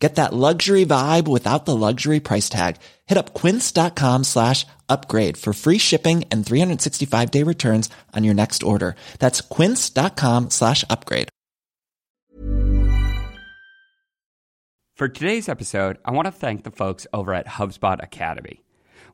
[0.00, 2.76] Get that luxury vibe without the luxury price tag.
[3.06, 8.62] Hit up quince.com slash upgrade for free shipping and 365 day returns on your next
[8.62, 8.96] order.
[9.18, 11.28] That's quince.com slash upgrade.
[14.96, 18.62] For today's episode, I want to thank the folks over at HubSpot Academy.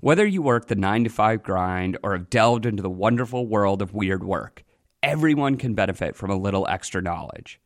[0.00, 3.82] Whether you work the 9 to 5 grind or have delved into the wonderful world
[3.82, 4.64] of weird work,
[5.02, 7.60] everyone can benefit from a little extra knowledge.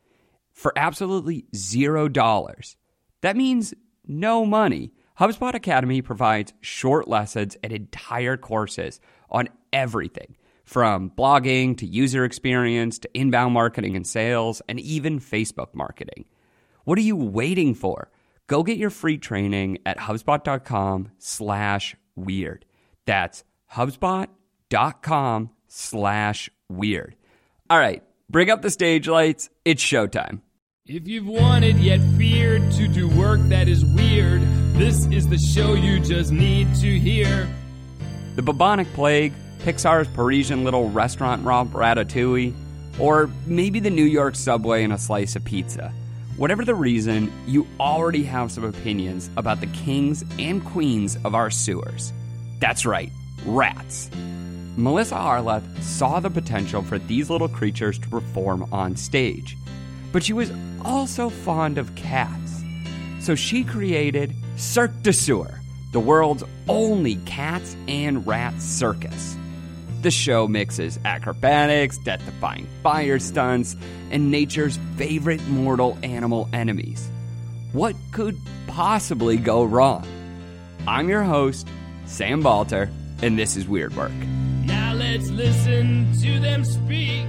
[0.53, 2.77] For absolutely zero dollars,
[3.23, 3.75] that means
[4.07, 4.93] no money.
[5.19, 12.99] HubSpot Academy provides short lessons and entire courses on everything from blogging to user experience
[13.01, 16.25] to inbound marketing and sales and even Facebook marketing.
[16.85, 18.11] What are you waiting for?
[18.47, 22.65] Go get your free training at HubSpot.com slash weird.
[23.07, 27.17] That's HubSpot.com slash weird.
[27.69, 29.51] All right, bring up the stage lights.
[29.65, 30.41] It's showtime.
[30.93, 34.43] If you've wanted yet feared to do work that is weird,
[34.75, 37.49] this is the show you just need to hear.
[38.35, 42.53] The bubonic plague, Pixar's Parisian little restaurant romp Ratatouille,
[42.99, 45.93] or maybe the New York subway and a slice of pizza.
[46.37, 51.51] Whatever the reason, you already have some opinions about the kings and queens of our
[51.51, 52.13] sewers.
[52.59, 53.13] That's right,
[53.47, 54.11] rats.
[54.77, 59.57] Melissa Arleth saw the potential for these little creatures to perform on stage,
[60.13, 60.51] but she was
[60.85, 62.63] also fond of cats.
[63.21, 65.61] So she created Cirque du Sewer,
[65.93, 69.37] the world's only cats and rats circus.
[70.03, 73.77] The show mixes acrobatics, death defying fire stunts,
[74.11, 77.09] and nature's favorite mortal animal enemies.
[77.73, 80.07] What could possibly go wrong?
[80.89, 81.69] I'm your host,
[82.07, 82.91] Sam Balter,
[83.23, 84.13] and this is Weird Work.
[84.65, 87.27] Now let's listen to them speak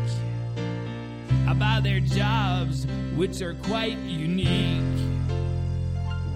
[1.48, 4.82] about their jobs, which are quite unique.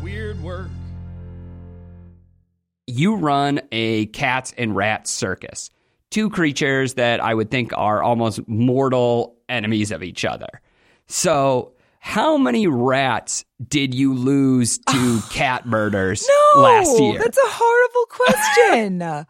[0.04, 0.68] Weird work.
[2.88, 5.70] You run a cats and rats circus,
[6.12, 10.62] two creatures that I would think are almost mortal enemies of each other.
[11.08, 17.18] So, how many rats did you lose to cat murders No, last year?
[17.20, 19.02] that's a horrible question.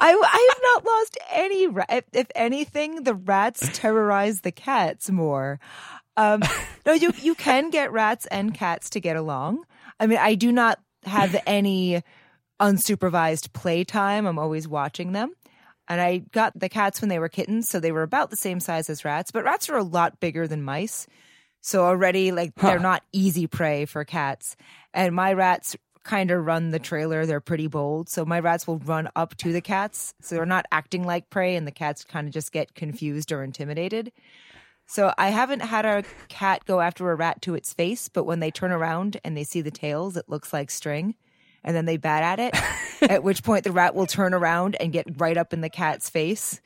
[0.00, 1.66] I, I have not lost any.
[1.66, 5.58] Ra- if, if anything, the rats terrorize the cats more.
[6.18, 6.42] Um,
[6.86, 9.64] no, you you can get rats and cats to get along.
[9.98, 12.02] I mean, I do not have any
[12.60, 14.26] unsupervised playtime.
[14.26, 15.32] I'm always watching them.
[15.90, 18.60] And I got the cats when they were kittens, so they were about the same
[18.60, 21.06] size as rats, but rats are a lot bigger than mice.
[21.62, 24.54] So already, like, they're not easy prey for cats.
[24.92, 27.24] And my rats kind of run the trailer.
[27.24, 28.08] They're pretty bold.
[28.10, 30.14] So my rats will run up to the cats.
[30.20, 33.42] So they're not acting like prey, and the cats kind of just get confused or
[33.42, 34.12] intimidated.
[34.88, 38.40] So I haven't had a cat go after a rat to its face, but when
[38.40, 41.14] they turn around and they see the tails, it looks like string.
[41.62, 44.90] And then they bat at it, at which point the rat will turn around and
[44.90, 46.62] get right up in the cat's face.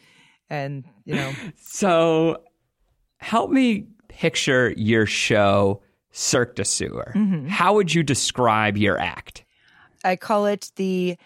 [0.49, 2.45] And, you know, So,
[3.19, 5.83] help me picture your show,
[6.13, 7.13] Cirque du Sewer.
[7.17, 7.49] Mm-hmm.
[7.49, 9.45] How would you describe your act?
[10.05, 11.17] I call it the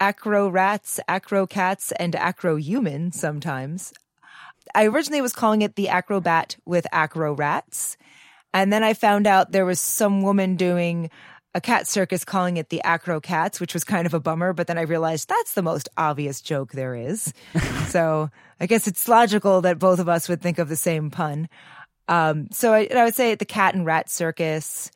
[0.00, 3.92] acro rats, acro cats, and acro human sometimes.
[4.74, 7.96] I originally was calling it the acrobat with acro rats.
[8.52, 11.10] And then I found out there was some woman doing
[11.54, 14.52] a cat circus calling it the acro cats, which was kind of a bummer.
[14.52, 17.32] But then I realized that's the most obvious joke there is.
[17.88, 18.30] so
[18.60, 21.48] I guess it's logical that both of us would think of the same pun.
[22.08, 24.90] Um, so I, I would say the cat and rat circus,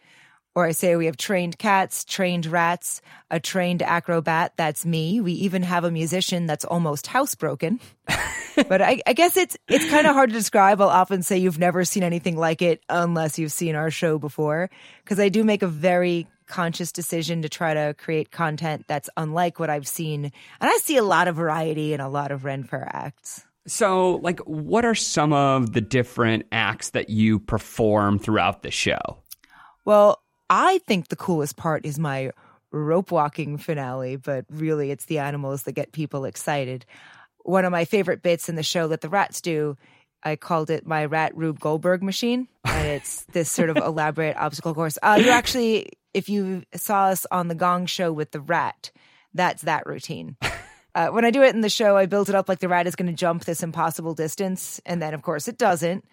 [0.55, 4.53] or I say we have trained cats, trained rats, a trained acrobat.
[4.57, 5.21] That's me.
[5.21, 7.81] We even have a musician that's almost housebroken.
[8.69, 10.81] but I, I guess it's it's kind of hard to describe.
[10.81, 14.71] I'll often say you've never seen anything like it unless you've seen our show before,
[15.03, 19.59] because I do make a very conscious decision to try to create content that's unlike
[19.59, 22.65] what I've seen, and I see a lot of variety and a lot of Ren
[22.65, 23.45] Fair acts.
[23.67, 28.99] So, like, what are some of the different acts that you perform throughout the show?
[29.87, 30.21] Well,
[30.51, 32.31] I think the coolest part is my
[32.71, 36.85] rope walking finale, but really it's the animals that get people excited.
[37.45, 39.77] One of my favorite bits in the show that the rats do,
[40.23, 42.49] I called it my Rat Rube Goldberg machine.
[42.65, 44.99] And it's this sort of elaborate obstacle course.
[45.03, 48.91] Uh, you actually, if you saw us on the Gong Show with the rat,
[49.35, 50.37] that's that routine.
[50.95, 52.87] uh, when I do it in the show, I build it up like the rat
[52.87, 56.05] is going to jump this impossible distance, and then of course it doesn't.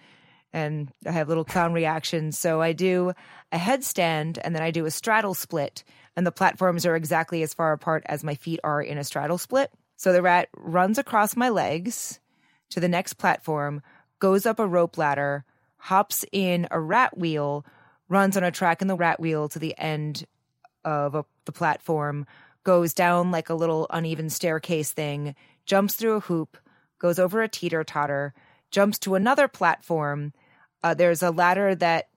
[0.54, 2.38] And I have little clown reactions.
[2.38, 3.14] So I do
[3.54, 5.86] a headstand, and then I do a straddle split,
[6.18, 9.38] and the platforms are exactly as far apart as my feet are in a straddle
[9.38, 9.72] split.
[10.02, 12.20] So the rat runs across my legs
[12.72, 13.84] to the next platform,
[14.18, 15.46] goes up a rope ladder,
[15.78, 17.64] hops in a rat wheel,
[18.10, 20.26] runs on a track in the rat wheel to the end
[20.84, 22.26] of a, the platform,
[22.64, 25.36] goes down like a little uneven staircase thing,
[25.68, 26.58] jumps through a hoop,
[26.98, 28.34] goes over a teeter totter,
[28.72, 30.34] jumps to another platform.
[30.82, 32.10] Uh, there's a ladder that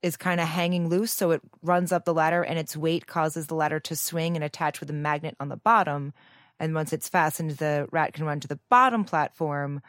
[0.00, 3.48] is kind of hanging loose, so it runs up the ladder, and its weight causes
[3.48, 6.14] the ladder to swing and attach with a magnet on the bottom.
[6.58, 9.82] And once it's fastened, the rat can run to the bottom platform,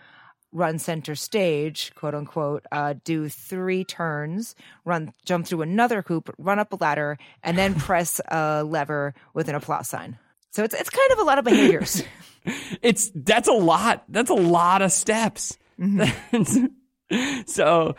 [0.52, 4.56] run center stage, quote unquote, uh, do three turns,
[4.86, 9.48] run, jump through another hoop, run up a ladder, and then press a lever with
[9.48, 10.18] an applause sign.
[10.52, 12.04] So it's it's kind of a lot of behaviors.
[12.82, 14.04] it's that's a lot.
[14.10, 15.58] That's a lot of steps.
[17.46, 17.96] so,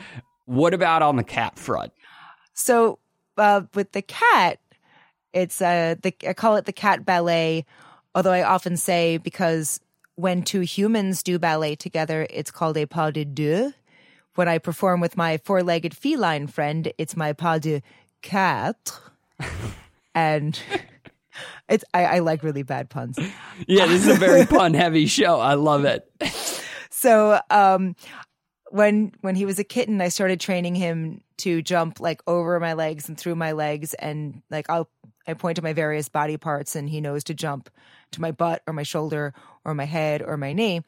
[0.47, 1.93] what about on the cat front?
[2.55, 2.99] So
[3.37, 4.59] uh, with the cat,
[5.33, 7.65] it's uh, the I call it the cat ballet.
[8.19, 9.79] Although I often say because
[10.17, 13.73] when two humans do ballet together, it's called a pas de deux.
[14.35, 17.81] When I perform with my four-legged feline friend, it's my pas de
[18.21, 19.13] quatre.
[20.17, 20.61] and
[21.69, 23.21] it's I, I like really bad puns.
[23.69, 25.39] Yeah, this is a very pun-heavy show.
[25.39, 26.13] I love it.
[26.91, 27.95] So um,
[28.73, 32.73] when when he was a kitten, I started training him to jump like over my
[32.73, 34.91] legs and through my legs, and like I'll
[35.29, 37.71] I point to my various body parts, and he knows to jump
[38.13, 39.35] to my butt or my shoulder
[39.65, 40.83] or my head or my knee.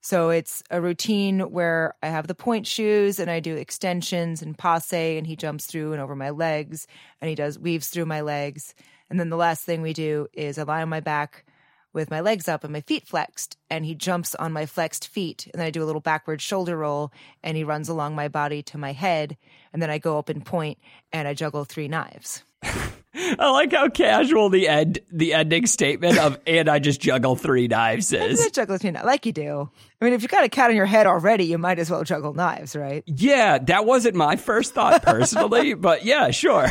[0.00, 4.58] So it's a routine where I have the point shoes and I do extensions and
[4.58, 6.86] passe, and he jumps through and over my legs,
[7.20, 8.74] and he does weaves through my legs.
[9.10, 11.44] And then the last thing we do is I lie on my back
[11.92, 15.48] with my legs up and my feet flexed, and he jumps on my flexed feet.
[15.52, 18.62] And then I do a little backward shoulder roll, and he runs along my body
[18.64, 19.36] to my head.
[19.72, 20.78] And then I go up and point,
[21.12, 22.42] and I juggle three knives.
[23.38, 27.68] I like how casual the end the ending statement of "and I just juggle three
[27.68, 28.40] knives" is.
[28.40, 29.70] I juggle three knives, like you do.
[30.00, 32.04] I mean, if you got a cat on your head already, you might as well
[32.04, 33.02] juggle knives, right?
[33.06, 36.70] Yeah, that wasn't my first thought personally, but yeah, sure.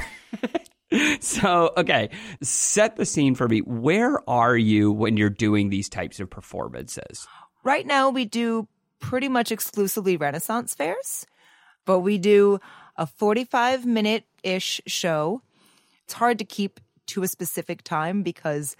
[1.19, 2.09] so, okay,
[2.41, 3.59] set the scene for me.
[3.59, 7.27] Where are you when you're doing these types of performances?
[7.63, 8.67] Right now, we do
[8.99, 11.25] pretty much exclusively Renaissance fairs,
[11.85, 12.59] but we do
[12.95, 15.41] a 45 minute ish show.
[16.07, 18.77] It's hard to keep to a specific time because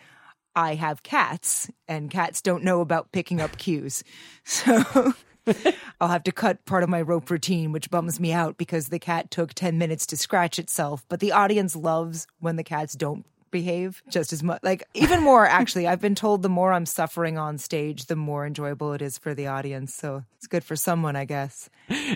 [0.56, 4.02] I have cats and cats don't know about picking up cues.
[4.46, 5.14] So
[6.00, 8.98] I'll have to cut part of my rope routine, which bums me out because the
[8.98, 11.04] cat took 10 minutes to scratch itself.
[11.10, 13.26] But the audience loves when the cats don't
[13.62, 14.60] behave just as much.
[14.64, 15.88] Like, even more, actually.
[15.88, 19.34] I've been told the more I'm suffering on stage, the more enjoyable it is for
[19.34, 19.94] the audience.
[19.94, 21.70] So it's good for someone, I guess.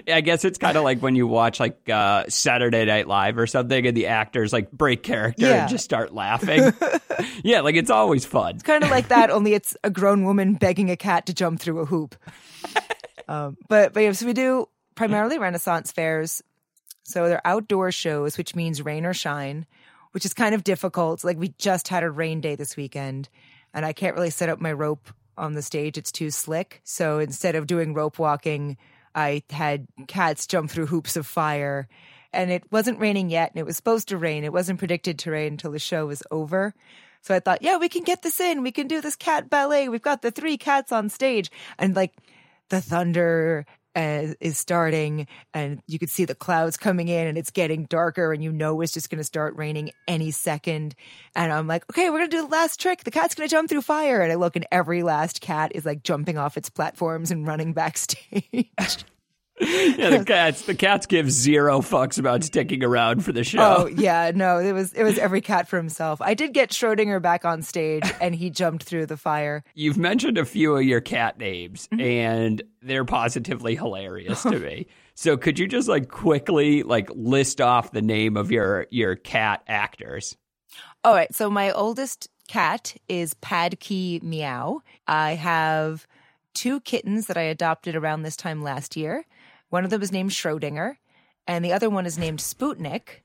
[0.08, 3.48] I guess it's kind of like when you watch like uh, Saturday Night Live or
[3.48, 5.62] something, and the actors like break character Yeah.
[5.62, 6.74] and just start laughing.
[7.44, 8.56] yeah, like it's always fun.
[8.56, 11.60] It's kind of like that, only it's a grown woman begging a cat to jump
[11.60, 12.16] through a hoop.
[13.28, 16.42] um, but but yeah, so we do primarily Renaissance fairs.
[17.04, 19.66] So they're outdoor shows, which means rain or shine,
[20.12, 21.24] which is kind of difficult.
[21.24, 23.30] Like we just had a rain day this weekend,
[23.74, 26.81] and I can't really set up my rope on the stage; it's too slick.
[26.84, 28.78] So instead of doing rope walking,
[29.16, 31.88] I had cats jump through hoops of fire.
[32.33, 34.45] And it wasn't raining yet, and it was supposed to rain.
[34.45, 36.74] It wasn't predicted to rain until the show was over.
[37.21, 38.64] So I thought, yeah, we can get this in.
[38.64, 39.90] We can do this cat ballet.
[39.90, 41.52] We've got the three cats on stage.
[41.78, 42.14] And like
[42.69, 47.52] the thunder uh, is starting, and you could see the clouds coming in, and it's
[47.52, 50.95] getting darker, and you know it's just going to start raining any second.
[51.36, 53.04] And I'm like, okay, we're going to do the last trick.
[53.04, 54.21] The cat's going to jump through fire.
[54.21, 57.74] And I look, and every last cat is like jumping off its platforms and running
[57.81, 59.06] backstage.
[60.01, 63.59] Yeah, the cats the cats give zero fucks about sticking around for the show.
[63.61, 66.21] Oh yeah, no, it was it was every cat for himself.
[66.21, 69.63] I did get Schrodinger back on stage, and he jumped through the fire.
[69.75, 72.01] You've mentioned a few of your cat names, Mm-hmm.
[72.01, 74.87] and they're positively hilarious to me.
[75.13, 79.61] So could you just like quickly like list off the name of your your cat
[79.68, 80.35] actors?
[81.03, 84.81] All right, so my oldest cat is Padkey Meow.
[85.07, 86.07] I have
[86.53, 89.25] two kittens that I adopted around this time last year.
[89.71, 90.97] One of them is named Schrodinger,
[91.47, 93.21] and the other one is named Sputnik.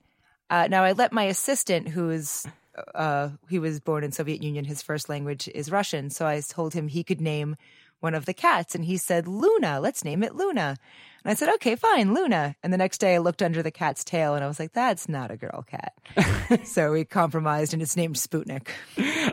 [0.49, 2.47] Uh, now, I let my assistant, who is
[2.95, 6.73] uh, he was born in Soviet Union, his first language is Russian, so I told
[6.73, 7.57] him he could name
[7.99, 8.75] one of the cats.
[8.75, 10.77] And he said, Luna, let's name it Luna.
[11.23, 12.55] And I said, okay, fine, Luna.
[12.63, 15.09] And the next day I looked under the cat's tail and I was like, that's
[15.09, 15.93] not a girl cat.
[16.65, 18.67] so we compromised and it's named Sputnik.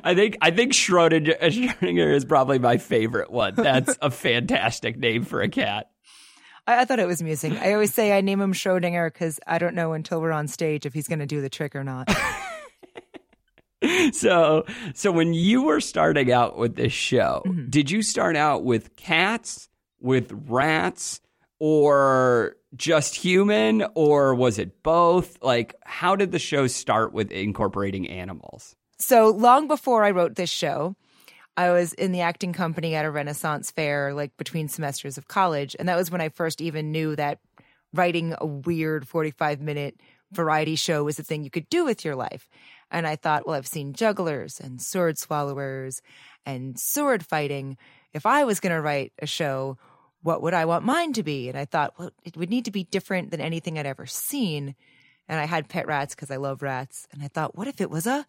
[0.02, 3.54] I think I think Schrodinger, Schrodinger is probably my favorite one.
[3.54, 5.90] That's a fantastic name for a cat.
[6.66, 7.56] I, I thought it was amusing.
[7.58, 10.86] I always say I name him Schrodinger because I don't know until we're on stage
[10.86, 12.08] if he's going to do the trick or not.
[14.12, 17.68] so so when you were starting out with this show, Mm-hmm.
[17.70, 19.68] did you start out with cats,
[20.00, 21.20] with rats,
[21.58, 25.36] or just human, or was it both?
[25.42, 28.74] Like, how did the show start with incorporating animals?
[28.98, 30.96] So long before I wrote this show,
[31.56, 35.76] I was in the acting company at a Renaissance fair, like between semesters of college.
[35.78, 37.38] And that was when I first even knew that
[37.92, 40.00] writing a weird 45 minute
[40.32, 42.48] variety show was a thing you could do with your life.
[42.90, 46.02] And I thought, well, I've seen jugglers and sword swallowers
[46.44, 47.76] and sword fighting.
[48.12, 49.78] If I was going to write a show,
[50.22, 51.48] what would I want mine to be?
[51.48, 54.74] And I thought, well, it would need to be different than anything I'd ever seen.
[55.28, 57.06] And I had pet rats because I love rats.
[57.12, 58.26] And I thought, what if it was a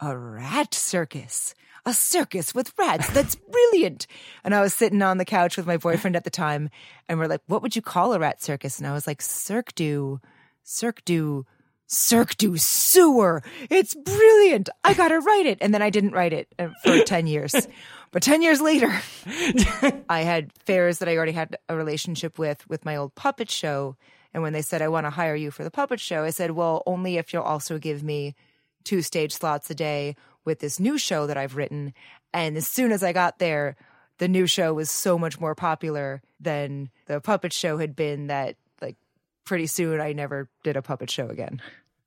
[0.00, 1.54] a rat circus.
[1.86, 3.10] A circus with rats.
[3.10, 4.06] That's brilliant.
[4.42, 6.70] And I was sitting on the couch with my boyfriend at the time,
[7.08, 8.78] and we're like, what would you call a rat circus?
[8.78, 10.18] And I was like, Cirque du,
[10.62, 11.44] Cirque du,
[11.86, 13.42] Cirque du Sewer.
[13.68, 14.70] It's brilliant.
[14.82, 15.58] I gotta write it.
[15.60, 17.54] And then I didn't write it uh, for 10 years.
[18.10, 18.88] But 10 years later,
[20.08, 23.96] I had fairs that I already had a relationship with, with my old puppet show.
[24.32, 26.52] And when they said, I want to hire you for the puppet show, I said,
[26.52, 28.34] well, only if you'll also give me
[28.84, 31.94] two stage slots a day with this new show that I've written.
[32.32, 33.76] And as soon as I got there,
[34.18, 38.56] the new show was so much more popular than the puppet show had been that
[38.80, 38.96] like
[39.44, 41.60] pretty soon I never did a puppet show again.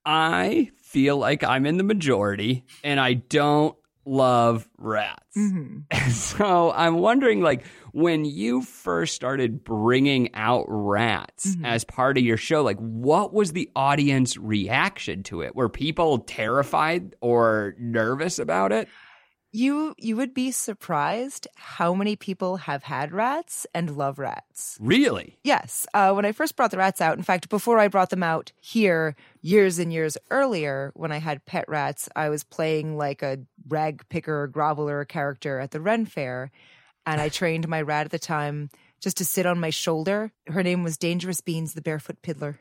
[0.06, 3.76] I feel like I'm in the majority, and I don't
[4.06, 5.36] love rats.
[5.38, 5.80] Mm-hmm.
[6.12, 7.66] So I'm wondering, like,
[7.98, 13.54] when you first started bringing out rats as part of your show, like, what was
[13.54, 15.56] the audience reaction to it?
[15.56, 18.88] Were people terrified or nervous about it?
[19.52, 24.78] You you would be surprised how many people have had rats and love rats.
[24.80, 25.40] Really?
[25.44, 25.88] Yes.
[25.96, 28.52] Uh, when I first brought the rats out, in fact, before I brought them out
[28.62, 33.40] here years and years earlier, when I had pet rats, I was playing like a
[33.68, 36.52] rag picker, groveler character at the Ren Fair.
[37.08, 40.32] And I trained my rat at the time just to sit on my shoulder.
[40.48, 42.58] Her name was Dangerous Beans, the barefoot piddler.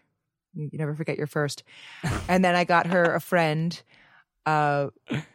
[0.55, 1.65] You you never forget your first.
[2.29, 3.81] And then I got her a friend,
[4.47, 4.89] uh,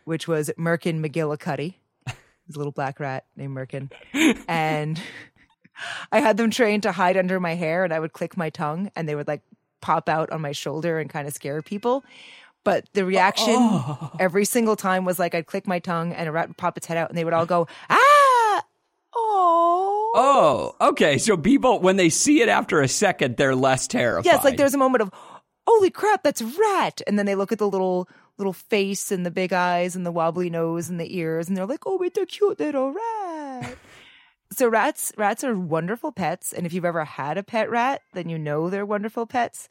[0.05, 1.75] which was Merkin McGillicuddy.
[2.07, 3.91] He's a little black rat named Merkin.
[4.47, 4.99] And
[6.11, 8.91] I had them trained to hide under my hair and I would click my tongue
[8.95, 9.41] and they would like
[9.81, 12.03] pop out on my shoulder and kind of scare people.
[12.63, 13.57] But the reaction
[14.19, 16.85] every single time was like I'd click my tongue and a rat would pop its
[16.85, 18.00] head out and they would all go, ah,
[19.13, 20.11] oh.
[20.13, 21.17] Oh, okay.
[21.17, 24.25] So people, when they see it after a second, they're less terrified.
[24.25, 25.11] Yes, like there's a moment of,
[25.67, 27.01] holy crap, that's rat.
[27.07, 30.11] And then they look at the little little face and the big eyes and the
[30.11, 32.91] wobbly nose and the ears and they're like, oh, it's a cute little
[33.21, 33.77] rat.
[34.51, 36.51] so rats rats are wonderful pets.
[36.51, 39.69] And if you've ever had a pet rat, then you know they're wonderful pets.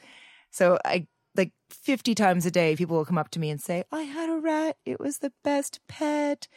[0.50, 1.06] So I
[1.36, 4.30] like 50 times a day, people will come up to me and say, I had
[4.30, 4.76] a rat.
[4.84, 6.48] It was the best pet.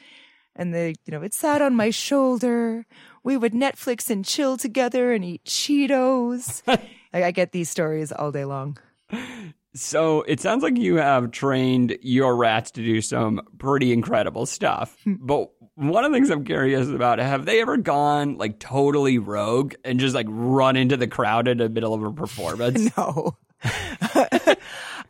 [0.56, 2.86] And they, you know, it sat on my shoulder.
[3.24, 6.62] We would Netflix and chill together and eat Cheetos.
[6.68, 8.78] like, I get these stories all day long.
[9.76, 14.96] So it sounds like you have trained your rats to do some pretty incredible stuff.
[15.06, 19.74] but one of the things I'm curious about, have they ever gone like totally rogue
[19.84, 22.92] and just like run into the crowd in the middle of a performance?
[22.98, 23.38] No.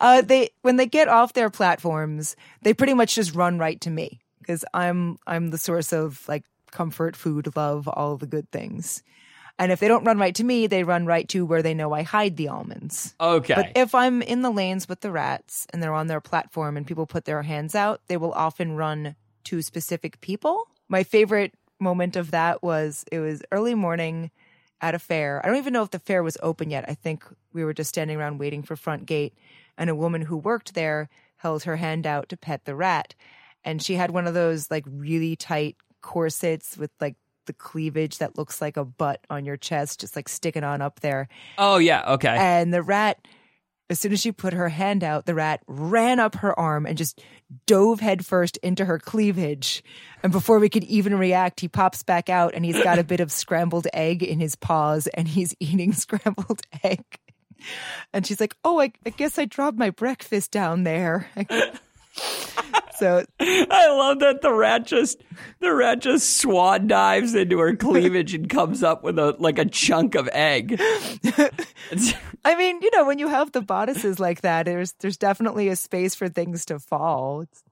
[0.00, 3.90] uh, they when they get off their platforms, they pretty much just run right to
[3.90, 9.02] me because I'm I'm the source of like comfort, food, love, all the good things.
[9.58, 11.92] And if they don't run right to me, they run right to where they know
[11.92, 13.14] I hide the almonds.
[13.20, 13.54] Okay.
[13.54, 16.86] But if I'm in the lanes with the rats and they're on their platform and
[16.86, 20.68] people put their hands out, they will often run to specific people.
[20.88, 24.32] My favorite moment of that was it was early morning
[24.80, 25.40] at a fair.
[25.44, 26.84] I don't even know if the fair was open yet.
[26.88, 29.34] I think we were just standing around waiting for front gate
[29.78, 33.14] and a woman who worked there held her hand out to pet the rat
[33.64, 37.16] and she had one of those like really tight corsets with like
[37.46, 41.00] the cleavage that looks like a butt on your chest just like sticking on up
[41.00, 41.28] there
[41.58, 42.12] oh, yeah.
[42.14, 42.34] Okay.
[42.36, 43.26] and the rat,
[43.90, 46.96] as soon as she put her hand out, the rat ran up her arm and
[46.96, 47.20] just
[47.66, 49.84] dove headfirst into her cleavage.
[50.22, 53.20] And before we could even react, he pops back out and he's got a bit
[53.20, 57.04] of scrambled egg in his paws and he's eating scrambled egg.
[58.12, 61.28] And she's like, Oh, I, I guess I dropped my breakfast down there.
[62.96, 65.22] So I love that the rat just
[65.60, 69.64] the rat just swan dives into her cleavage and comes up with a like a
[69.64, 70.78] chunk of egg.
[72.44, 75.76] I mean, you know, when you have the bodices like that, there's there's definitely a
[75.76, 77.42] space for things to fall.
[77.42, 77.62] It's,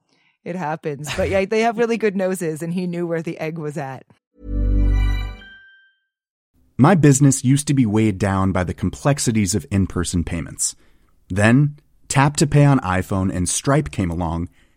[0.44, 3.58] it happens, but yeah, they have really good noses, and he knew where the egg
[3.58, 4.04] was at.
[6.76, 10.74] My business used to be weighed down by the complexities of in person payments.
[11.28, 11.76] Then,
[12.08, 14.48] Tap to Pay on iPhone and Stripe came along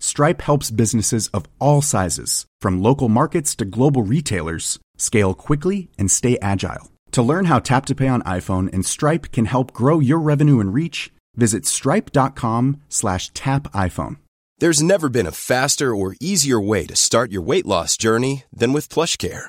[0.00, 6.10] Stripe helps businesses of all sizes, from local markets to global retailers, scale quickly and
[6.10, 6.90] stay agile.
[7.12, 10.58] To learn how Tap to Pay on iPhone and Stripe can help grow your revenue
[10.58, 14.16] and reach, visit stripe.com slash tap iPhone.
[14.58, 18.72] There's never been a faster or easier way to start your weight loss journey than
[18.72, 19.48] with PlushCare.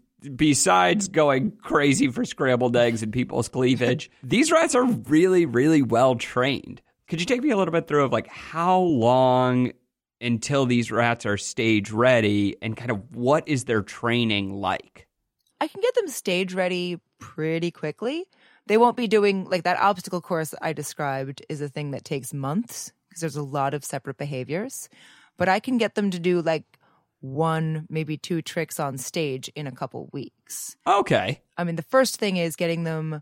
[0.35, 6.15] besides going crazy for scrambled eggs and people's cleavage, these rats are really, really well
[6.15, 6.81] trained.
[7.07, 9.71] Could you take me a little bit through of like how long
[10.21, 15.07] until these rats are stage ready and kind of what is their training like?
[15.59, 18.25] I can get them stage ready pretty quickly.
[18.67, 22.33] They won't be doing like that obstacle course I described is a thing that takes
[22.33, 24.87] months because there's a lot of separate behaviors.
[25.37, 26.63] But I can get them to do like
[27.21, 30.75] one, maybe two tricks on stage in a couple weeks.
[30.85, 31.41] Okay.
[31.57, 33.21] I mean, the first thing is getting them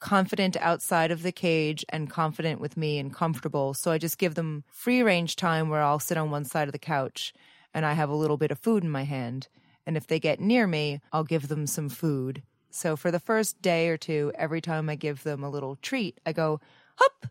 [0.00, 3.74] confident outside of the cage and confident with me and comfortable.
[3.74, 6.72] So I just give them free range time where I'll sit on one side of
[6.72, 7.32] the couch
[7.72, 9.48] and I have a little bit of food in my hand.
[9.86, 12.42] And if they get near me, I'll give them some food.
[12.70, 16.18] So for the first day or two, every time I give them a little treat,
[16.24, 16.60] I go,
[16.96, 17.26] hop.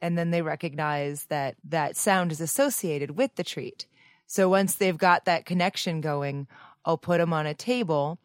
[0.00, 3.86] And then they recognize that that sound is associated with the treat.
[4.32, 6.46] So once they've got that connection going,
[6.86, 8.18] I'll put them on a table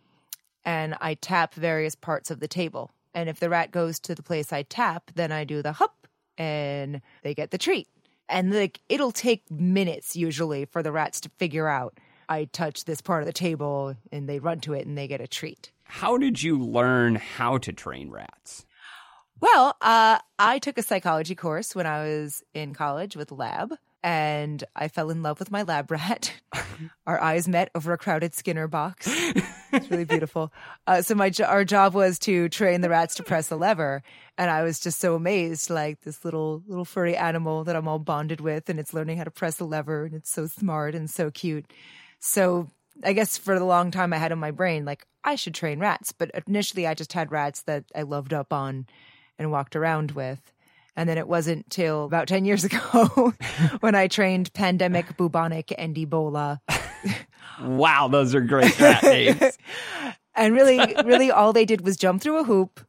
[0.64, 2.92] and I tap various parts of the table.
[3.14, 6.08] And if the rat goes to the place I tap, then I do the hop
[6.38, 7.90] and they get the treat.
[8.30, 13.02] And like it'll take minutes usually for the rats to figure out I touch this
[13.02, 15.74] part of the table and they run to it and they get a treat.
[15.84, 18.66] How did you learn how to train rats?
[19.42, 23.74] Well, uh, I took a psychology course when I was in college with lab,
[24.08, 26.34] and I fell in love with my lab rat.
[27.06, 29.06] our eyes met over a crowded Skinner box.
[29.74, 30.54] It's really beautiful.
[30.88, 34.02] Uh, so my our job was to train the rats to press the lever,
[34.38, 38.00] and I was just so amazed, like this little little furry animal that I'm all
[38.00, 41.10] bonded with, and it's learning how to press the lever, and it's so smart and
[41.10, 41.66] so cute.
[42.22, 42.70] So
[43.04, 45.80] I guess for the long time I had in my brain, like I should train
[45.80, 48.88] rats, but initially I just had rats that I loved up on
[49.38, 50.54] and walked around with.
[50.98, 53.34] And then it wasn't till about 10 years ago
[53.80, 56.60] when I trained Pandemic, Bubonic, and Ebola.
[57.60, 59.58] Wow, those are great rat names.
[60.36, 62.86] And really, really all they did was jump through a hoop,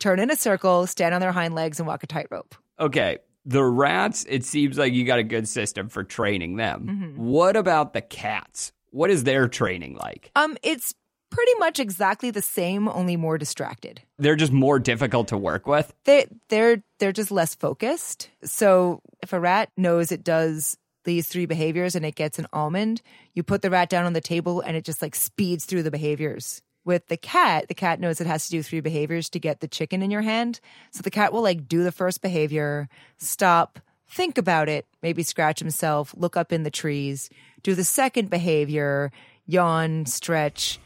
[0.00, 2.54] turn in a circle, stand on their hind legs, and walk a tightrope.
[2.80, 7.12] Okay, the rats, it seems like you got a good system for training them.
[7.16, 8.72] What about the cats?
[8.90, 10.30] What is their training like?
[10.34, 10.94] Um, it's
[11.30, 14.02] pretty much exactly the same, only more distracted.
[14.18, 15.92] They're just more difficult to work with.
[16.04, 18.30] they they're they're just less focused.
[18.44, 23.00] So if a rat knows it does these three behaviors and it gets an almond,
[23.34, 25.90] you put the rat down on the table and it just like speeds through the
[25.90, 26.62] behaviors.
[26.84, 29.68] With the cat, the cat knows it has to do three behaviors to get the
[29.68, 30.60] chicken in your hand.
[30.92, 35.58] So the cat will like do the first behavior, stop, think about it, maybe scratch
[35.58, 37.28] himself, look up in the trees,
[37.62, 39.10] do the second behavior,
[39.46, 40.78] yawn, stretch,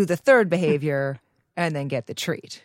[0.00, 1.18] do the third behavior,
[1.56, 2.62] and then get the treat.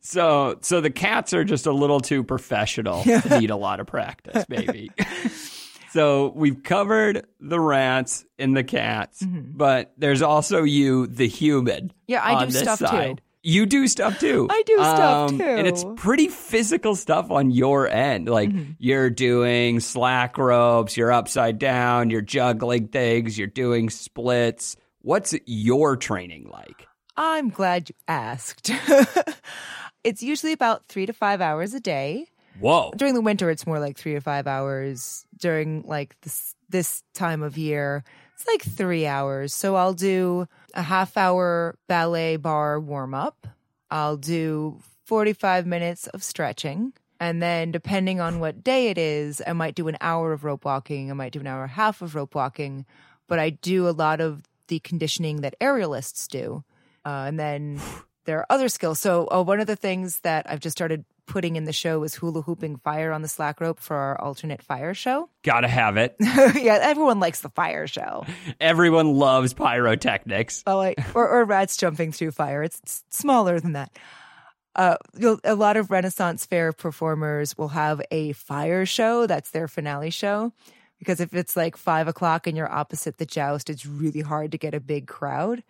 [0.00, 4.44] So, so the cats are just a little too professional need a lot of practice,
[4.48, 4.90] maybe.
[5.92, 11.84] so we've covered the rats and the cats, but there's also you, the human.
[11.88, 11.96] Mm-hmm.
[12.08, 13.16] Yeah, I do stuff too.
[13.42, 14.42] You do stuff too.
[14.42, 15.42] Um, I do stuff, too.
[15.42, 18.28] And it's pretty physical stuff on your end.
[18.28, 18.72] Like Mm-hmm.
[18.78, 24.76] you're doing slack ropes, you're upside down, you're juggling things, you're doing splits.
[25.02, 26.86] What's your training like?
[27.16, 28.70] I'm glad you asked.
[30.04, 32.26] it's usually about three to five hours a day.
[32.58, 32.92] Whoa.
[32.96, 35.24] During the winter, it's more like three to five hours.
[35.36, 39.54] During like this this time of year, it's like three hours.
[39.54, 43.46] So I'll do a half hour ballet barre warm up.
[43.90, 46.92] I'll do 45 minutes of stretching.
[47.20, 50.64] And then, depending on what day it is, I might do an hour of rope
[50.64, 51.10] walking.
[51.10, 52.84] I might do an hour and a half of rope walking.
[53.26, 56.64] But I do a lot of the conditioning that aerialists do.
[57.04, 57.80] Uh, and then
[58.24, 58.98] there are other skills.
[59.00, 62.14] So, uh, one of the things that I've just started putting in the show is
[62.14, 65.28] hula hooping fire on the slack rope for our alternate fire show.
[65.42, 66.16] Gotta have it.
[66.20, 68.26] yeah, everyone likes the fire show.
[68.60, 70.64] Everyone loves pyrotechnics.
[70.66, 72.62] Oh, like or, or rats jumping through fire.
[72.62, 73.92] It's, it's smaller than that.
[74.74, 74.96] Uh,
[75.42, 79.26] a lot of Renaissance Fair performers will have a fire show.
[79.26, 80.52] That's their finale show.
[80.98, 84.58] Because if it's like five o'clock and you're opposite the joust, it's really hard to
[84.58, 85.62] get a big crowd.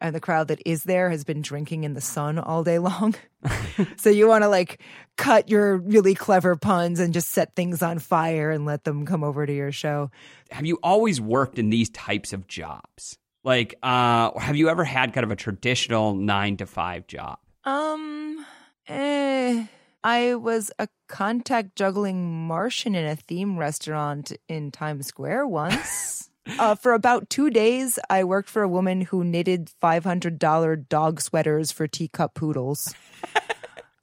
[0.00, 3.14] And the crowd that is there has been drinking in the sun all day long.
[3.96, 4.80] so you want to like
[5.16, 9.24] cut your really clever puns and just set things on fire and let them come
[9.24, 10.10] over to your show.
[10.50, 13.18] Have you always worked in these types of jobs?
[13.42, 17.38] Like, uh, have you ever had kind of a traditional nine to five job?
[17.64, 18.44] Um,
[18.88, 19.66] eh,
[20.06, 26.30] I was a contact juggling Martian in a theme restaurant in Times Square once.
[26.60, 31.72] uh, for about two days, I worked for a woman who knitted $500 dog sweaters
[31.72, 32.94] for teacup poodles.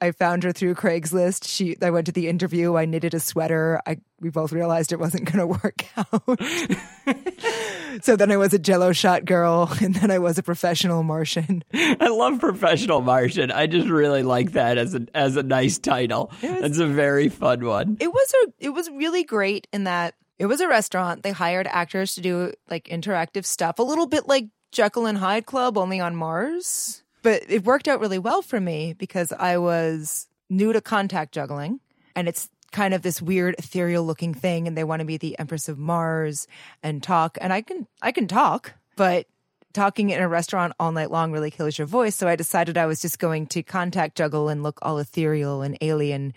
[0.03, 1.47] I found her through Craigslist.
[1.47, 2.75] She, I went to the interview.
[2.75, 3.81] I knitted a sweater.
[3.87, 8.03] I, we both realized it wasn't going to work out.
[8.03, 11.63] so then I was a Jello shot girl, and then I was a professional Martian.
[11.73, 13.49] I love professional Martian.
[13.49, 16.33] I just really like that as a as a nice title.
[16.41, 17.95] It's a very fun one.
[18.01, 21.23] it was a it was really great in that it was a restaurant.
[21.23, 25.45] They hired actors to do like interactive stuff, a little bit like Jekyll and Hyde
[25.45, 27.02] Club, only on Mars.
[27.23, 31.79] But it worked out really well for me because I was new to contact juggling,
[32.15, 35.37] and it's kind of this weird ethereal looking thing, and they want to be the
[35.39, 36.47] Empress of Mars
[36.83, 39.25] and talk, and I can I can talk, but
[39.73, 42.15] talking in a restaurant all night long really kills your voice.
[42.15, 45.77] So I decided I was just going to contact juggle and look all ethereal and
[45.81, 46.33] alien.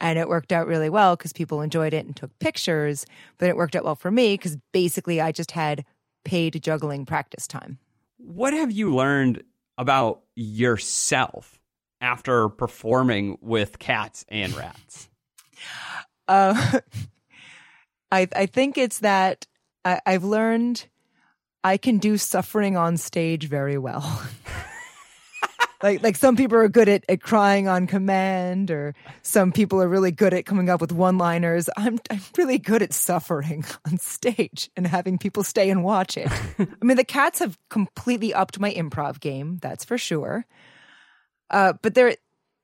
[0.00, 3.06] And it worked out really well because people enjoyed it and took pictures.
[3.38, 5.84] But it worked out well for me because basically I just had
[6.24, 7.78] paid juggling practice time.
[8.18, 9.42] What have you learned
[9.78, 11.60] about yourself
[12.00, 15.08] after performing with cats and rats?
[16.28, 16.80] Uh,
[18.12, 19.46] I I think it's that
[19.84, 20.86] I, I've learned
[21.62, 24.22] I can do suffering on stage very well.
[25.82, 29.88] like like some people are good at, at crying on command, or some people are
[29.88, 31.68] really good at coming up with one liners.
[31.76, 36.28] I'm I'm really good at suffering on stage and having people stay and watch it.
[36.58, 40.46] I mean, the cats have completely upped my improv game, that's for sure.
[41.50, 42.16] Uh, but there,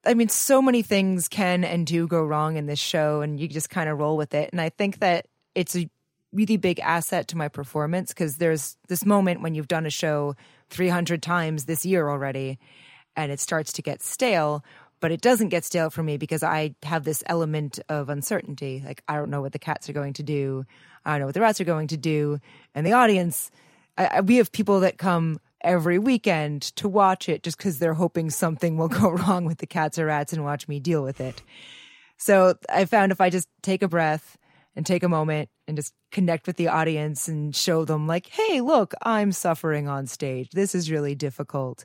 [0.05, 3.49] I mean, so many things can and do go wrong in this show, and you
[3.49, 4.51] just kind of roll with it.
[4.53, 5.89] And I think that it's a
[6.33, 10.35] really big asset to my performance because there's this moment when you've done a show
[10.71, 12.59] 300 times this year already,
[13.17, 14.65] and it starts to get stale.
[15.01, 18.83] But it doesn't get stale for me because I have this element of uncertainty.
[18.85, 20.67] Like, I don't know what the cats are going to do.
[21.05, 22.39] I don't know what the rats are going to do.
[22.75, 23.51] And the audience,
[23.97, 27.95] I, I, we have people that come every weekend to watch it just because they're
[27.95, 31.21] hoping something will go wrong with the cats or rats and watch me deal with
[31.21, 31.43] it.
[32.17, 34.37] So I found if I just take a breath
[34.77, 38.61] and take a moment and just connect with the audience and show them, like, hey,
[38.61, 40.51] look, I'm suffering on stage.
[40.51, 41.85] This is really difficult.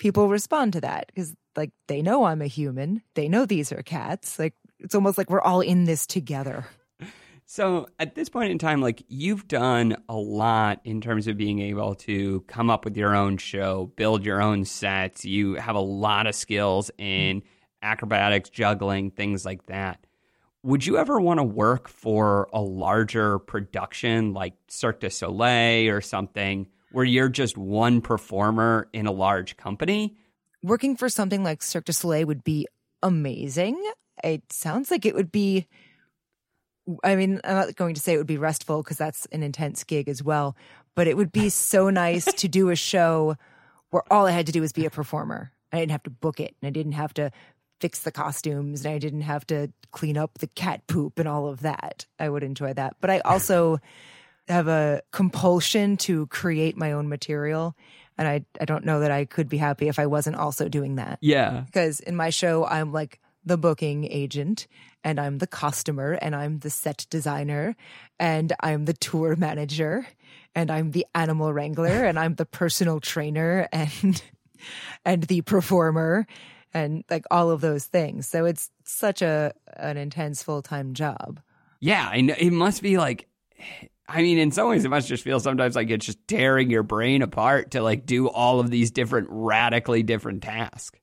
[0.00, 3.02] People respond to that because, like, they know I'm a human.
[3.14, 4.36] They know these are cats.
[4.36, 6.66] Like, it's almost like we're all in this together.
[7.46, 11.58] So at this point in time, like you've done a lot in terms of being
[11.58, 15.24] able to come up with your own show, build your own sets.
[15.24, 17.42] You have a lot of skills in
[17.82, 20.06] acrobatics, juggling, things like that.
[20.62, 26.00] Would you ever want to work for a larger production like Cirque du Soleil or
[26.00, 30.16] something where you're just one performer in a large company?
[30.62, 32.66] Working for something like Cirque du Soleil would be
[33.02, 33.82] amazing.
[34.22, 35.66] It sounds like it would be
[37.04, 39.84] I mean, I'm not going to say it would be restful because that's an intense
[39.84, 40.56] gig as well,
[40.94, 43.36] but it would be so nice to do a show
[43.90, 45.52] where all I had to do was be a performer.
[45.72, 47.30] I didn't have to book it and I didn't have to
[47.80, 51.48] fix the costumes and I didn't have to clean up the cat poop and all
[51.48, 52.06] of that.
[52.18, 52.96] I would enjoy that.
[53.00, 53.78] But I also
[54.50, 57.74] have a compulsion to create my own material.
[58.18, 60.96] And I, I don't know that I could be happy if I wasn't also doing
[60.96, 61.18] that.
[61.22, 61.62] Yeah.
[61.66, 64.66] Because in my show, I'm like the booking agent
[65.02, 67.74] and I'm the costumer and I'm the set designer
[68.18, 70.06] and I'm the tour manager
[70.54, 74.22] and I'm the animal wrangler and I'm the personal trainer and
[75.04, 76.26] and the performer
[76.74, 78.26] and like all of those things.
[78.26, 81.40] So it's such a an intense full-time job.
[81.80, 82.34] Yeah, I know.
[82.38, 83.26] It must be like,
[84.12, 86.82] I mean, in some ways, it must just feel sometimes like it's just tearing your
[86.82, 90.98] brain apart to like do all of these different, radically different tasks.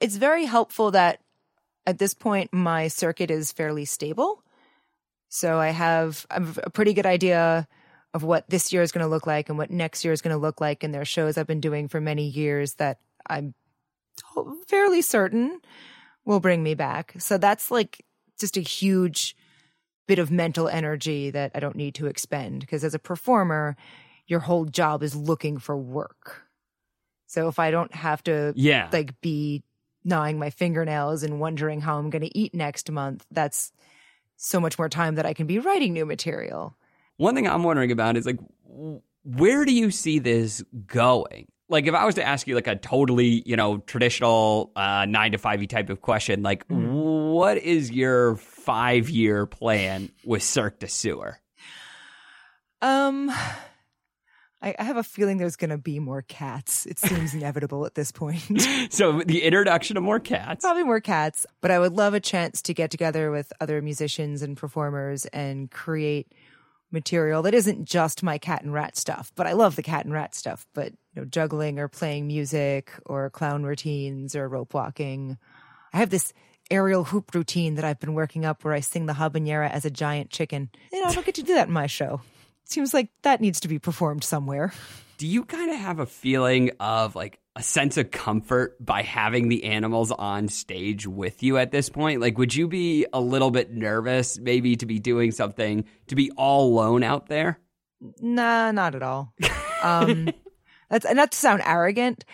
[0.00, 1.20] It's very helpful that
[1.86, 4.42] at this point my circuit is fairly stable.
[5.28, 7.68] So I have, a pretty good idea
[8.14, 10.34] of what this year is going to look like and what next year is going
[10.34, 10.82] to look like.
[10.82, 13.54] And there are shows I've been doing for many years that I'm
[14.66, 15.60] fairly certain
[16.24, 17.14] will bring me back.
[17.18, 18.04] So that's like
[18.40, 19.36] just a huge
[20.06, 23.76] bit of mental energy that I don't need to expend because as a performer,
[24.26, 26.42] your whole job is looking for work.
[27.26, 28.88] So if I don't have to Yeah.
[28.92, 29.62] like be
[30.04, 33.72] gnawing my fingernails and wondering how I'm going to eat next month, that's
[34.36, 36.76] so much more time that I can be writing new material.
[37.16, 38.38] One thing I'm wondering about is like,
[39.24, 41.48] where do you see this going?
[41.68, 45.32] Like, if I was to ask you like a totally, you know, traditional uh, nine
[45.32, 50.88] to five type of question, like, what is your five year plan with Cirque du
[50.88, 51.38] Sewer?
[52.82, 53.30] Um,
[54.60, 56.84] I, I have a feeling there's going to be more cats.
[56.84, 58.42] It seems inevitable at this point.
[58.90, 60.64] So, the introduction of more cats.
[60.64, 64.42] Probably more cats, but I would love a chance to get together with other musicians
[64.42, 66.32] and performers and create
[66.90, 69.32] material that isn't just my cat and rat stuff.
[69.36, 70.66] But I love the cat and rat stuff.
[70.74, 75.38] But you know, juggling or playing music or clown routines or rope walking.
[75.92, 76.32] I have this
[76.70, 79.90] aerial hoop routine that I've been working up where I sing the habanera as a
[79.90, 80.70] giant chicken.
[80.92, 82.20] You know, I don't get to do that in my show.
[82.64, 84.72] Seems like that needs to be performed somewhere.
[85.18, 89.48] Do you kind of have a feeling of like a sense of comfort by having
[89.48, 92.20] the animals on stage with you at this point?
[92.20, 96.30] Like, would you be a little bit nervous maybe to be doing something to be
[96.32, 97.58] all alone out there?
[98.20, 99.32] Nah, not at all.
[99.82, 100.28] Um,
[100.90, 102.24] that's and not to sound arrogant.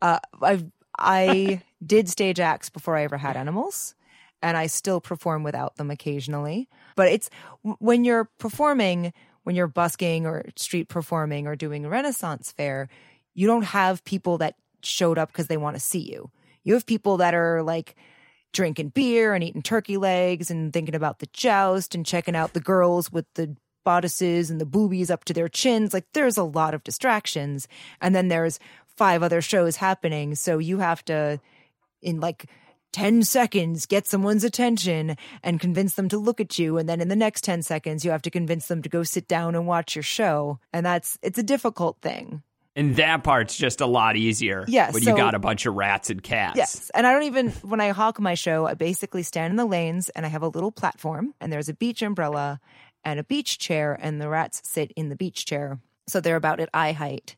[0.00, 0.64] Uh, I
[1.02, 3.94] I did stage acts before I ever had animals,
[4.40, 6.68] and I still perform without them occasionally.
[6.96, 7.28] But it's
[7.62, 9.12] when you're performing,
[9.42, 12.88] when you're busking or street performing or doing a Renaissance fair,
[13.34, 16.30] you don't have people that showed up because they want to see you.
[16.64, 17.96] You have people that are like
[18.52, 22.60] drinking beer and eating turkey legs and thinking about the joust and checking out the
[22.60, 25.92] girls with the bodices and the boobies up to their chins.
[25.92, 27.66] Like there's a lot of distractions.
[28.00, 28.58] And then there's
[28.96, 30.34] five other shows happening.
[30.34, 31.40] So you have to,
[32.00, 32.46] in like
[32.92, 36.78] 10 seconds, get someone's attention and convince them to look at you.
[36.78, 39.28] And then in the next 10 seconds, you have to convince them to go sit
[39.28, 40.58] down and watch your show.
[40.72, 42.42] And that's, it's a difficult thing.
[42.74, 45.74] And that part's just a lot easier Yes, when so- you got a bunch of
[45.74, 46.56] rats and cats.
[46.56, 46.90] Yes.
[46.94, 50.08] And I don't even, when I hawk my show, I basically stand in the lanes
[50.10, 52.60] and I have a little platform and there's a beach umbrella
[53.04, 55.80] and a beach chair and the rats sit in the beach chair.
[56.06, 57.36] So they're about at eye height.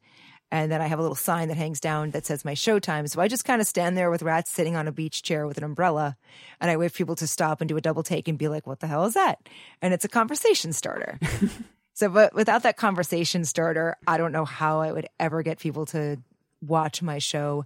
[0.50, 3.08] And then I have a little sign that hangs down that says my showtime.
[3.08, 5.58] So I just kind of stand there with rats sitting on a beach chair with
[5.58, 6.16] an umbrella.
[6.60, 8.66] And I wait for people to stop and do a double take and be like,
[8.66, 9.48] what the hell is that?
[9.82, 11.18] And it's a conversation starter.
[11.94, 15.86] so, but without that conversation starter, I don't know how I would ever get people
[15.86, 16.18] to
[16.62, 17.64] watch my show.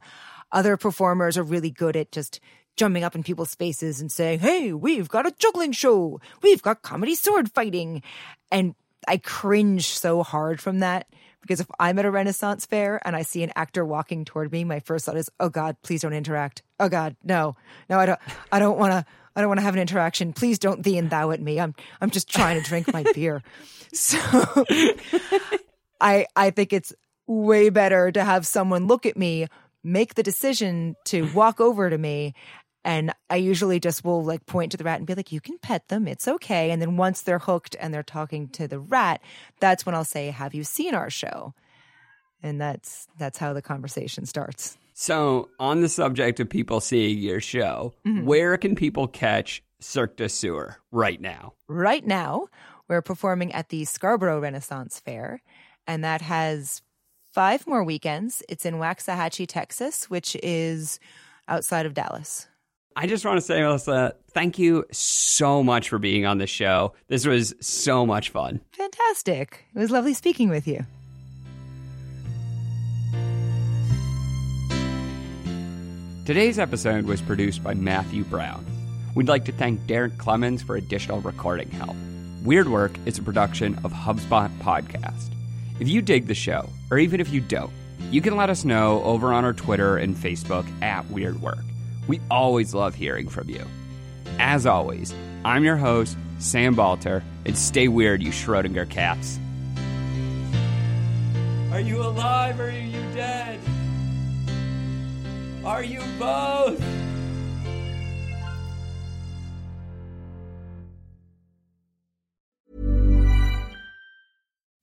[0.51, 2.41] Other performers are really good at just
[2.77, 6.21] jumping up in people's faces and saying, Hey, we've got a juggling show.
[6.43, 8.03] We've got comedy sword fighting.
[8.51, 8.75] And
[9.07, 11.07] I cringe so hard from that
[11.41, 14.65] because if I'm at a Renaissance fair and I see an actor walking toward me,
[14.65, 16.63] my first thought is, Oh God, please don't interact.
[16.81, 17.57] Oh God, no,
[17.89, 18.21] no, I don't,
[18.53, 19.05] I don't want to,
[19.37, 20.33] I don't want to have an interaction.
[20.33, 21.61] Please don't thee and thou at me.
[21.61, 23.43] I'm, I'm just trying to drink my beer.
[23.91, 24.19] So
[25.99, 26.93] I, I think it's
[27.27, 29.47] way better to have someone look at me,
[29.83, 32.35] make the decision to walk over to me.
[32.89, 35.59] And I usually just will like point to the rat and be like, you can
[35.59, 36.09] pet them.
[36.09, 36.71] It's okay.
[36.71, 39.21] And then once they're hooked and they're talking to the rat,
[39.61, 41.53] that's when I'll say, have you seen our show?
[42.43, 44.79] And that's, that's how the conversation starts.
[44.95, 48.25] So, on the subject of people seeing your show, Mm-hmm.
[48.27, 51.53] where can people catch Cirque du Sewer right now?
[51.69, 52.47] right now
[52.89, 55.41] we're performing at the Scarborough Renaissance Fair,
[55.87, 56.83] and that has
[57.33, 58.43] five more weekends.
[58.49, 60.99] It's in Waxahachie, Texas, which is
[61.47, 62.48] outside of Dallas.
[63.01, 66.95] I just want to say, Melissa, thank you so much for being on the show.
[67.07, 68.61] This was so much fun.
[68.73, 69.67] Fantastic.
[69.73, 70.85] It was lovely speaking with you.
[76.27, 78.67] Today's episode was produced by Matthew Brown.
[79.15, 81.95] We'd like to thank Derek Clemens for additional recording help.
[82.43, 85.33] Weird Work is a production of HubSpot Podcast.
[85.79, 87.71] If you dig the show, or even if you don't,
[88.11, 91.59] you can let us know over on our Twitter and Facebook at Weird Work.
[92.09, 93.65] We always love hearing from you.
[94.39, 99.39] As always, I'm your host, Sam Balter, and stay weird, you Schrodinger cats.
[101.71, 103.61] Are you alive or are you dead?
[105.65, 106.83] Are you both?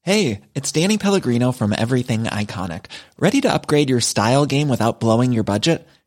[0.03, 2.85] Hey, it's Danny Pellegrino from Everything Iconic.
[3.17, 5.87] Ready to upgrade your style game without blowing your budget?